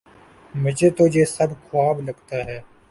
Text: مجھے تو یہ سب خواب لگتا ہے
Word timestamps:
مجھے 0.53 0.89
تو 0.97 1.03
یہ 1.13 1.25
سب 1.27 1.49
خواب 1.63 2.01
لگتا 2.01 2.37
ہے 2.45 2.59